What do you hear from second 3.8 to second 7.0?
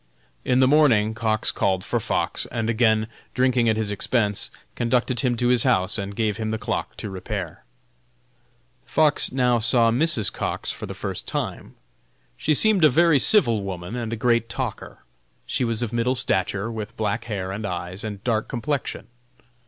expense, conducted him to his house and gave him the clock